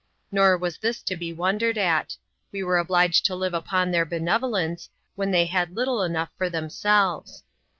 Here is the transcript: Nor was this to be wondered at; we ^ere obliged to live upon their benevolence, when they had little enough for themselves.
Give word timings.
Nor 0.31 0.57
was 0.57 0.79
this 0.79 1.03
to 1.03 1.15
be 1.15 1.31
wondered 1.31 1.77
at; 1.77 2.15
we 2.51 2.61
^ere 2.61 2.81
obliged 2.81 3.23
to 3.27 3.35
live 3.35 3.53
upon 3.53 3.91
their 3.91 4.03
benevolence, 4.03 4.89
when 5.15 5.29
they 5.29 5.45
had 5.45 5.75
little 5.75 6.01
enough 6.01 6.29
for 6.39 6.49
themselves. 6.49 7.43